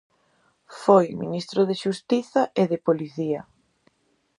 Foi 0.81 1.05
ministro 1.23 1.59
de 1.69 1.75
Xustiza 1.83 2.41
e 2.61 2.63
de 2.71 2.77
Policía. 2.87 3.41